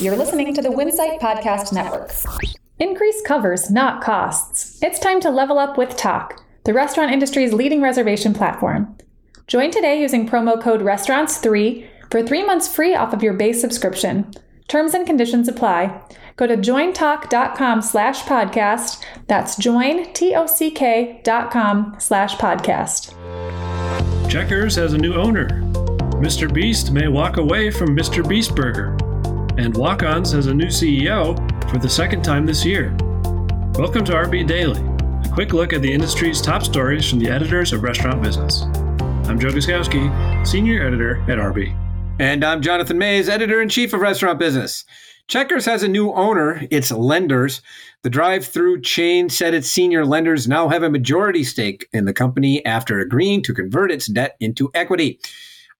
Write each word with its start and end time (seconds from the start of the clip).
You're 0.00 0.16
listening 0.16 0.52
to 0.54 0.62
the 0.62 0.68
Winsight 0.68 1.20
Podcast 1.20 1.72
Network. 1.72 2.10
Increase 2.78 3.22
covers, 3.22 3.70
not 3.70 4.02
costs. 4.02 4.82
It's 4.82 4.98
time 4.98 5.20
to 5.20 5.30
level 5.30 5.58
up 5.58 5.78
with 5.78 5.96
Tock, 5.96 6.42
the 6.64 6.74
restaurant 6.74 7.12
industry's 7.12 7.52
leading 7.52 7.80
reservation 7.80 8.34
platform. 8.34 8.96
Join 9.46 9.70
today 9.70 10.00
using 10.00 10.28
promo 10.28 10.60
code 10.60 10.80
RESTAURANTS3 10.80 11.86
for 12.10 12.22
three 12.22 12.44
months 12.44 12.74
free 12.74 12.94
off 12.94 13.12
of 13.12 13.22
your 13.22 13.34
base 13.34 13.60
subscription. 13.60 14.32
Terms 14.66 14.94
and 14.94 15.06
conditions 15.06 15.46
apply. 15.46 16.00
Go 16.36 16.46
to 16.46 16.56
jointock.com 16.56 17.82
slash 17.82 18.22
podcast. 18.22 19.04
That's 19.28 19.56
join, 19.56 20.12
T-O-C-K 20.14 21.20
dot 21.22 21.50
com 21.50 21.94
slash 21.98 22.36
podcast. 22.36 23.14
Checkers 24.28 24.74
has 24.76 24.94
a 24.94 24.98
new 24.98 25.14
owner. 25.14 25.48
MrBeast 26.22 26.90
may 26.90 27.08
walk 27.08 27.36
away 27.36 27.70
from 27.70 27.96
MrBeast 27.96 28.56
Burger. 28.56 28.96
And 29.58 29.76
Walk-On's 29.76 30.32
has 30.32 30.46
a 30.46 30.54
new 30.54 30.68
CEO 30.68 31.36
for 31.70 31.76
the 31.76 31.88
second 31.88 32.22
time 32.22 32.46
this 32.46 32.64
year. 32.64 32.96
Welcome 33.74 34.02
to 34.06 34.12
RB 34.12 34.46
Daily, 34.46 34.80
a 35.28 35.32
quick 35.34 35.52
look 35.52 35.74
at 35.74 35.82
the 35.82 35.92
industry's 35.92 36.40
top 36.40 36.62
stories 36.62 37.08
from 37.08 37.18
the 37.18 37.28
editors 37.28 37.74
of 37.74 37.82
Restaurant 37.82 38.22
Business. 38.22 38.62
I'm 39.28 39.38
Joe 39.38 39.50
Guszkowski, 39.50 40.46
Senior 40.46 40.86
Editor 40.86 41.20
at 41.30 41.38
RB. 41.38 41.78
And 42.18 42.42
I'm 42.42 42.62
Jonathan 42.62 42.96
Maze, 42.96 43.28
Editor 43.28 43.60
in 43.60 43.68
Chief 43.68 43.92
of 43.92 44.00
Restaurant 44.00 44.38
Business. 44.38 44.86
Checkers 45.28 45.66
has 45.66 45.82
a 45.82 45.88
new 45.88 46.10
owner, 46.12 46.66
its 46.70 46.90
lenders. 46.90 47.60
The 48.04 48.10
drive 48.10 48.46
through 48.46 48.80
chain 48.80 49.28
said 49.28 49.52
its 49.52 49.70
senior 49.70 50.06
lenders 50.06 50.48
now 50.48 50.68
have 50.68 50.82
a 50.82 50.88
majority 50.88 51.44
stake 51.44 51.88
in 51.92 52.06
the 52.06 52.14
company 52.14 52.64
after 52.64 53.00
agreeing 53.00 53.42
to 53.42 53.52
convert 53.52 53.92
its 53.92 54.06
debt 54.06 54.34
into 54.40 54.70
equity. 54.72 55.20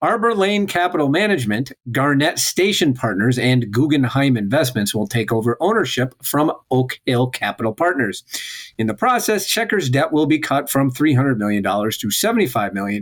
Arbor 0.03 0.35
Lane 0.35 0.67
Capital 0.67 1.09
Management, 1.09 1.71
Garnett 1.93 2.41
Station 2.41 2.93
Partners, 2.93 3.39
and 3.39 3.71
Guggenheim 3.71 4.37
Investments 4.37 4.93
will 4.93 5.07
take 5.07 5.31
over 5.31 5.57
ownership 5.61 6.13
from 6.25 6.51
Oak 6.73 6.99
Hill 7.07 7.29
Capital 7.29 7.73
Partners. 7.73 8.25
In 8.79 8.89
the 8.89 8.95
process, 8.95 9.47
Checkers' 9.47 9.89
debt 9.89 10.11
will 10.11 10.27
be 10.27 10.41
cut 10.41 10.69
from 10.69 10.91
$300 10.91 11.37
million 11.39 11.63
to 11.63 11.69
$75 11.69 12.73
million. 12.73 13.01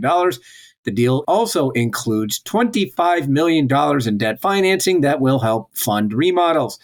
The 0.83 0.91
deal 0.91 1.23
also 1.27 1.71
includes 1.71 2.39
$25 2.43 3.27
million 3.27 3.67
in 4.07 4.17
debt 4.19 4.39
financing 4.39 5.01
that 5.01 5.19
will 5.19 5.39
help 5.39 5.75
fund 5.75 6.13
remodels. 6.13 6.77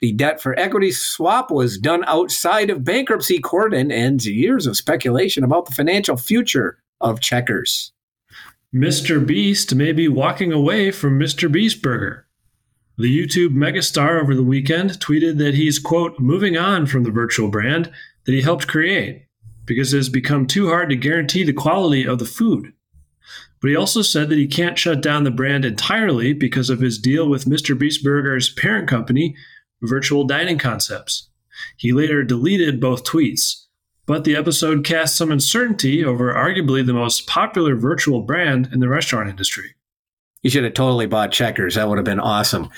The 0.00 0.10
debt 0.10 0.40
for 0.40 0.58
equity 0.58 0.90
swap 0.90 1.52
was 1.52 1.78
done 1.78 2.02
outside 2.08 2.68
of 2.68 2.82
bankruptcy 2.82 3.38
court 3.38 3.72
and 3.74 3.92
ends 3.92 4.26
years 4.26 4.66
of 4.66 4.76
speculation 4.76 5.44
about 5.44 5.66
the 5.66 5.74
financial 5.76 6.16
future 6.16 6.78
of 7.00 7.20
Checkers. 7.20 7.92
MrBeast 8.74 9.74
may 9.74 9.92
be 9.92 10.08
walking 10.08 10.50
away 10.50 10.90
from 10.90 11.18
MrBeast 11.18 11.82
Burger. 11.82 12.26
The 12.96 13.04
YouTube 13.04 13.50
megastar 13.50 14.18
over 14.18 14.34
the 14.34 14.42
weekend 14.42 14.92
tweeted 14.92 15.36
that 15.38 15.52
he's, 15.52 15.78
quote, 15.78 16.18
moving 16.18 16.56
on 16.56 16.86
from 16.86 17.02
the 17.02 17.10
virtual 17.10 17.50
brand 17.50 17.92
that 18.24 18.32
he 18.32 18.40
helped 18.40 18.68
create 18.68 19.26
because 19.66 19.92
it 19.92 19.98
has 19.98 20.08
become 20.08 20.46
too 20.46 20.68
hard 20.68 20.88
to 20.88 20.96
guarantee 20.96 21.44
the 21.44 21.52
quality 21.52 22.06
of 22.06 22.18
the 22.18 22.24
food. 22.24 22.72
But 23.60 23.68
he 23.68 23.76
also 23.76 24.00
said 24.00 24.30
that 24.30 24.38
he 24.38 24.46
can't 24.46 24.78
shut 24.78 25.02
down 25.02 25.24
the 25.24 25.30
brand 25.30 25.66
entirely 25.66 26.32
because 26.32 26.70
of 26.70 26.80
his 26.80 26.98
deal 26.98 27.28
with 27.28 27.44
MrBeast 27.44 28.02
Burger's 28.02 28.54
parent 28.54 28.88
company, 28.88 29.36
Virtual 29.82 30.24
Dining 30.24 30.56
Concepts. 30.56 31.28
He 31.76 31.92
later 31.92 32.24
deleted 32.24 32.80
both 32.80 33.04
tweets, 33.04 33.61
but 34.06 34.24
the 34.24 34.36
episode 34.36 34.84
cast 34.84 35.16
some 35.16 35.30
uncertainty 35.30 36.04
over 36.04 36.32
arguably 36.32 36.84
the 36.84 36.92
most 36.92 37.26
popular 37.26 37.76
virtual 37.76 38.22
brand 38.22 38.68
in 38.72 38.80
the 38.80 38.88
restaurant 38.88 39.28
industry. 39.28 39.74
You 40.42 40.50
should 40.50 40.64
have 40.64 40.74
totally 40.74 41.06
bought 41.06 41.32
Checkers. 41.32 41.76
That 41.76 41.88
would 41.88 41.98
have 41.98 42.04
been 42.04 42.20
awesome. 42.20 42.68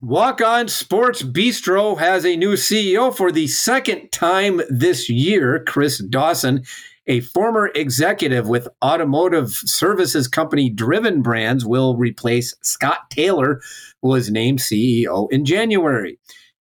Walk-On's 0.00 0.72
Sports 0.72 1.24
Bistreaux 1.24 1.98
has 1.98 2.24
a 2.24 2.36
new 2.36 2.52
CEO 2.52 3.14
for 3.14 3.32
the 3.32 3.48
second 3.48 4.10
time 4.12 4.60
this 4.70 5.08
year, 5.08 5.64
Chris 5.66 5.98
Dawson. 5.98 6.62
A 7.08 7.20
former 7.20 7.70
executive 7.74 8.48
with 8.48 8.68
automotive 8.84 9.50
services 9.50 10.28
company 10.28 10.70
Driven 10.70 11.20
Brands 11.22 11.66
will 11.66 11.96
replace 11.96 12.54
Scott 12.62 13.10
Taylor, 13.10 13.60
who 14.02 14.10
was 14.10 14.30
named 14.30 14.60
CEO 14.60 15.26
in 15.32 15.44
January. 15.44 16.18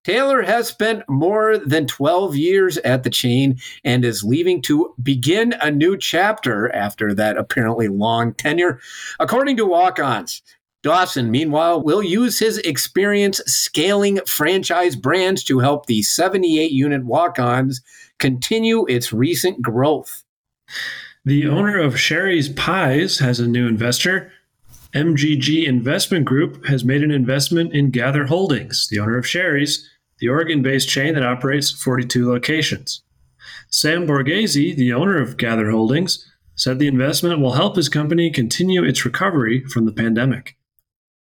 Taylor 0.07 0.41
has 0.41 0.69
spent 0.69 1.03
more 1.09 1.57
than 1.57 1.85
12 1.85 2.37
years 2.37 2.77
at 2.77 3.03
the 3.03 3.09
chain 3.09 3.59
and 3.83 4.05
is 4.05 4.23
leaving 4.23 4.61
to 4.61 4.95
begin 5.03 5.53
a 5.59 5.69
new 5.69 5.97
chapter 5.97 6.73
after 6.73 7.13
that 7.13 7.35
apparently 7.35 7.89
long 7.89 8.33
tenure. 8.33 8.79
According 9.19 9.57
to 9.57 9.65
Walk-On's, 9.65 10.41
Dawson, 10.81 11.29
meanwhile, 11.29 11.83
will 11.83 12.01
use 12.01 12.39
his 12.39 12.57
experience 12.59 13.39
scaling 13.47 14.21
franchise 14.25 14.95
brands 14.95 15.43
to 15.43 15.59
help 15.59 15.87
the 15.87 16.01
78 16.03 16.71
unit 16.71 17.03
Walk-On's 17.03 17.81
continue 18.17 18.85
its 18.87 19.11
recent 19.11 19.61
growth. 19.61 20.23
The 21.25 21.49
owner 21.49 21.77
of 21.77 21.99
Shari's 21.99 22.47
Pies 22.47 23.19
has 23.19 23.41
a 23.41 23.47
new 23.47 23.67
investor. 23.67 24.31
MGG 24.93 25.67
Investment 25.67 26.23
Group 26.23 26.65
has 26.67 26.85
made 26.85 27.03
an 27.03 27.11
investment 27.11 27.73
in 27.73 27.89
Gather 27.89 28.27
Holdings, 28.27 28.87
the 28.87 28.99
owner 28.99 29.17
of 29.17 29.27
Shari's, 29.27 29.85
the 30.19 30.29
Oregon 30.29 30.61
based 30.61 30.89
chain 30.89 31.13
that 31.13 31.25
operates 31.25 31.71
42 31.71 32.29
locations. 32.29 33.03
Sam 33.69 34.07
Borghese, 34.07 34.75
the 34.75 34.93
owner 34.93 35.21
of 35.21 35.37
Gather 35.37 35.69
Holdings, 35.71 36.25
said 36.55 36.79
the 36.79 36.87
investment 36.87 37.39
will 37.39 37.53
help 37.53 37.75
his 37.75 37.89
company 37.89 38.31
continue 38.31 38.83
its 38.83 39.05
recovery 39.05 39.63
from 39.65 39.85
the 39.85 39.91
pandemic. 39.91 40.57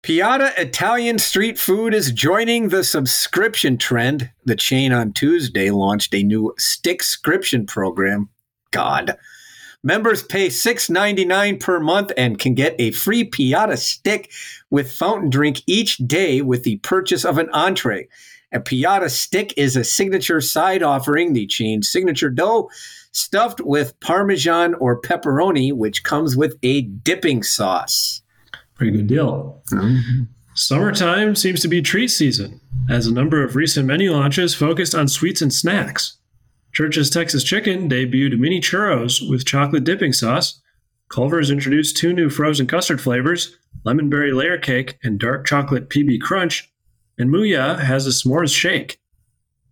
Piada 0.06 0.56
Italian 0.58 1.18
Street 1.18 1.58
Food 1.58 1.94
is 1.94 2.12
joining 2.12 2.70
the 2.70 2.84
subscription 2.84 3.78
trend. 3.78 4.30
The 4.46 4.56
chain 4.56 4.94
on 4.94 5.14
Tuesday 5.14 5.72
launched 5.72 6.14
a 6.14 6.22
new 6.22 6.54
stickscription 6.60 7.68
program. 7.68 8.30
God. 8.70 9.18
Members 9.84 10.22
pay 10.22 10.48
$6.99 10.48 11.60
per 11.60 11.80
month 11.80 12.12
and 12.18 12.38
can 12.38 12.54
get 12.54 12.76
a 12.78 12.92
free 12.92 13.30
Piada 13.30 13.78
stick 13.78 14.32
with 14.70 14.92
fountain 14.92 15.30
drink 15.30 15.64
each 15.66 15.98
day 15.98 16.42
with 16.42 16.64
the 16.64 16.78
purchase 16.78 17.26
of 17.26 17.38
an 17.38 17.50
entree. 17.50 18.08
A 18.56 18.60
piada 18.62 19.10
stick 19.10 19.54
is 19.58 19.76
a 19.76 19.84
signature 19.84 20.40
side 20.40 20.82
offering, 20.82 21.34
the 21.34 21.46
chain's 21.46 21.90
signature 21.90 22.30
dough, 22.30 22.70
stuffed 23.12 23.60
with 23.60 24.00
Parmesan 24.00 24.76
or 24.76 25.02
pepperoni, 25.02 25.74
which 25.74 26.06
comes 26.06 26.38
with 26.38 26.56
a 26.64 26.84
dipping 26.84 27.44
sauce. 27.44 28.22
Pretty 28.76 28.94
good 28.94 29.08
deal. 29.08 29.62
Mm-hmm. 29.72 30.24
Summertime 30.54 31.36
seems 31.36 31.60
to 31.64 31.68
be 31.68 31.82
treat 31.82 32.08
season, 32.08 32.62
as 32.90 33.08
a 33.08 33.14
number 33.14 33.44
of 33.44 33.58
recent 33.58 33.88
menu 33.88 34.14
launches 34.14 34.56
focused 34.56 34.96
on 34.96 35.10
sweets 35.10 35.42
and 35.42 35.54
snacks. 35.54 36.18
Church's 36.72 37.10
Texas 37.10 37.44
Chicken 37.44 37.90
debuted 37.90 38.40
mini 38.40 38.62
churros 38.62 39.30
with 39.30 39.46
chocolate 39.46 39.84
dipping 39.84 40.14
sauce. 40.14 40.62
Culver's 41.10 41.52
introduced 41.52 41.98
two 41.98 42.14
new 42.14 42.30
frozen 42.30 42.68
custard 42.68 43.02
flavors, 43.02 43.58
lemon 43.84 44.10
berry 44.10 44.32
layer 44.32 44.58
cake 44.58 44.98
and 45.04 45.20
dark 45.20 45.46
chocolate 45.46 45.90
PB 45.90 46.22
crunch, 46.22 46.72
and 47.18 47.30
Mooyah 47.30 47.80
has 47.80 48.06
a 48.08 48.10
s'mores 48.10 48.56
shake. 48.56 49.00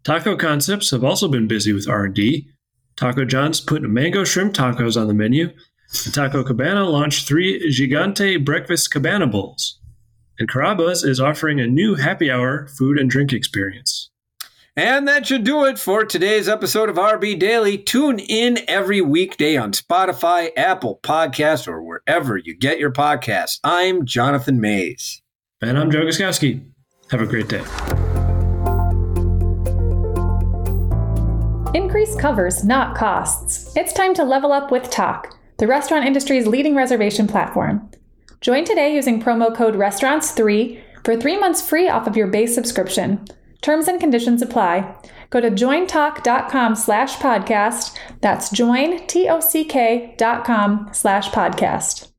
Taco 0.04 0.36
Concepts 0.36 0.92
have 0.92 1.04
also 1.04 1.28
been 1.28 1.48
busy 1.48 1.72
with 1.74 1.88
R&D. 1.88 2.50
Taco 2.96 3.26
John's 3.26 3.62
put 3.62 3.81
mango 3.84 4.24
shrimp 4.24 4.54
tacos 4.54 5.00
on 5.00 5.08
the 5.08 5.14
menu. 5.14 5.50
And 6.06 6.14
Taco 6.14 6.44
Cabana 6.44 6.86
launched 6.86 7.28
three 7.28 7.72
Gigante 7.72 8.44
breakfast 8.44 8.92
cabana 8.92 9.28
bowls. 9.28 9.80
And 10.40 10.50
Carrabba's 10.50 11.03
is 11.03 11.20
offering 11.20 11.59
a 11.59 11.68
new 11.68 11.96
happy 11.96 12.32
hour 12.32 12.68
food 12.68 12.98
and 12.98 13.09
drink 13.09 13.32
experience. 13.32 14.09
And 14.76 15.08
that 15.08 15.28
should 15.28 15.44
do 15.44 15.66
it 15.66 15.78
for 15.78 16.03
today's 16.03 16.50
episode 16.50 16.90
of 16.90 16.96
RB 16.96 17.38
Daily. 17.38 17.78
Tune 17.78 18.18
in 18.18 18.58
every 18.68 19.02
weekday 19.02 19.56
on 19.56 19.72
Spotify, 19.72 20.50
Apple 20.58 21.00
Podcasts, 21.03 21.68
or 21.68 21.84
wherever 21.84 22.38
you 22.38 22.56
get 22.56 22.80
your 22.80 22.92
podcasts. 22.92 23.59
I'm 23.64 24.03
Jonathan 24.06 24.59
Maze. 24.59 25.22
And 25.62 25.78
I'm 25.78 25.92
Joe 25.92 26.02
Guszkowski. 26.02 26.72
Have 27.12 27.22
a 27.22 27.25
great 27.25 27.47
day. 27.47 27.64
Increase 31.73 32.16
covers, 32.16 32.64
not 32.64 32.96
costs. 32.96 33.76
It's 33.76 33.94
time 33.94 34.14
to 34.16 34.23
level 34.23 34.52
up 34.52 34.72
with 34.72 34.90
Tock, 34.90 35.38
the 35.58 35.67
restaurant 35.67 36.05
industry's 36.05 36.47
leading 36.47 36.76
reservation 36.76 37.28
platform. 37.28 37.90
Join 38.41 38.66
today 38.66 38.94
using 38.94 39.22
promo 39.22 39.55
code 39.55 39.76
RESTAURANTS3 39.76 40.82
for 41.03 41.16
three 41.16 41.40
months 41.40 41.67
free 41.67 41.90
off 41.90 42.08
of 42.08 42.17
your 42.17 42.28
base 42.28 42.53
subscription. 42.53 43.26
Terms 43.61 43.88
and 43.88 44.00
conditions 44.00 44.41
apply. 44.41 44.96
Go 45.29 45.40
to 45.40 45.50
jointock.com 45.50 46.76
slash 46.76 47.16
podcast. 47.16 47.97
That's 48.22 48.50
join, 48.52 49.08
T-O-C-K 49.08 50.16
dot 50.17 50.46
com 50.46 50.90
slash 50.91 51.29
podcast. 51.29 52.13